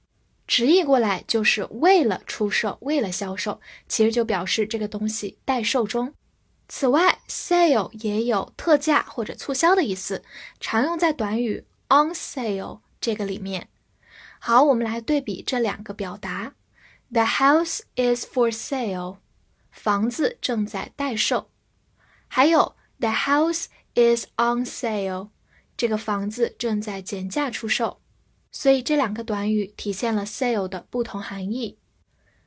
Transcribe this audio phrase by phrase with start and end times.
[0.45, 6.13] 直译过来就是为了出售，为了销售，其实就表示这个东西待售中。
[6.67, 10.23] 此外，sale 也有特价或者促销的意思，
[10.59, 13.69] 常用在短语 on sale 这个里面。
[14.39, 16.55] 好，我们来对比这两个表达
[17.11, 19.17] ：The house is for sale，
[19.71, 21.47] 房子正在待售；
[22.27, 23.65] 还有 The house
[23.95, 25.29] is on sale，
[25.77, 27.99] 这个房子正在减价出售。
[28.53, 31.78] 所以这两个短语体现了 sale 的不同含义。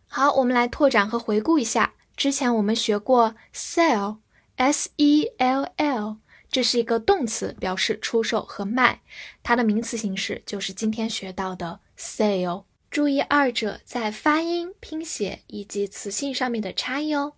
[0.06, 1.94] 好，我们来拓展和回顾一下。
[2.16, 6.16] 之前我们学过 sell，s e l l，
[6.48, 9.02] 这是一个动词，表示出售和卖。
[9.42, 12.64] 它的名词形式就是今天学到的 sale。
[12.88, 17.34] 注意二者在发音、拼写以及词性上面的差异哦。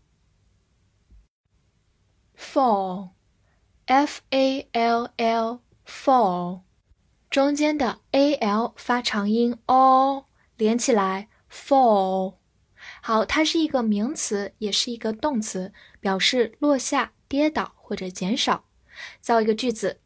[2.37, 6.68] fall，f a l l，fall。
[7.30, 10.26] 中间的 a l 发长音 o，
[10.58, 12.36] 连起来 fall。
[13.02, 18.66] 好，它是一个名词，也是一个动词，表示落下、跌倒或者减少。
[19.20, 20.00] 造一个句子：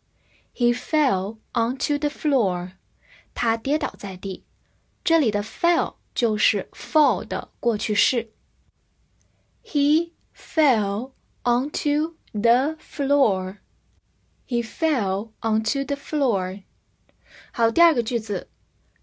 [0.56, 2.72] He fell onto the floor。
[3.34, 4.46] 他跌倒在地。
[5.04, 8.32] 这里的 fell 就是 fall 的过去式。
[9.64, 11.12] He fell
[11.44, 13.58] onto the floor.
[14.48, 16.64] He fell onto the floor.
[17.52, 18.50] 好，第二个句子，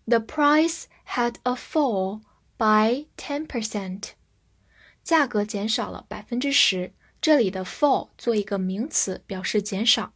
[0.07, 2.23] The price had a fall
[2.57, 4.11] by ten percent，
[5.03, 6.93] 价格减少了百分之十。
[7.21, 10.13] 这里的 fall 做一个名词，表示减少。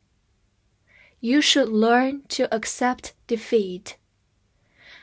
[1.19, 3.93] You should learn to accept defeat.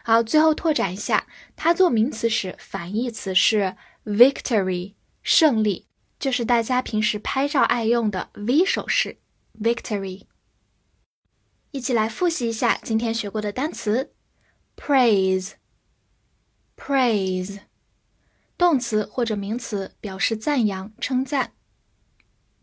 [0.02, 1.26] 好，最后拓展一下，
[1.56, 5.86] 它做名词时，反义词是 victory，胜利，
[6.18, 9.18] 就是大家平时拍照爱用的 V 手势，
[9.60, 10.24] victory。
[11.75, 14.13] 一起来复习一下今天学过的单词
[14.77, 17.59] ：praise，praise，
[18.57, 21.51] 动词或者名词，表示赞扬、称赞。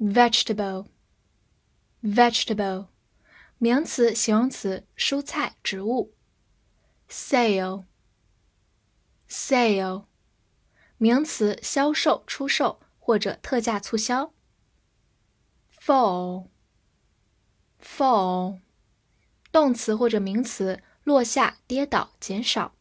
[0.01, 2.87] ；vegetable，vegetable，
[3.59, 6.15] 名词、形容词，蔬菜、植物。
[7.11, 7.85] sale
[9.29, 10.07] sale
[10.97, 14.33] 名词，销售、出售或者特价促销。
[15.79, 16.49] fall
[17.79, 18.61] fall
[19.53, 22.75] 动词或者名词，落下、跌倒、减少，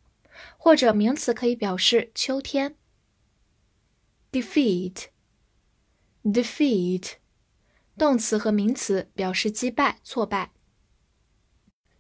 [0.58, 2.76] 或者名词可以表示秋天。
[4.32, 5.08] defeat
[6.24, 7.12] defeat
[7.98, 10.52] 动词和名词表示击败、挫败。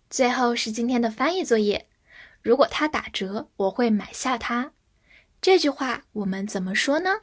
[0.09, 1.89] 最后是今天的翻译作业。
[2.41, 4.71] 如果它打折，我会买下它。
[5.41, 7.21] 这句话我们怎么说呢？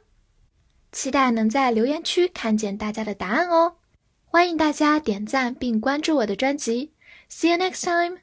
[0.93, 3.77] 期待能在留言区看见大家的答案哦！
[4.25, 6.93] 欢迎大家点赞并关注我的专辑。
[7.29, 8.19] See you next time.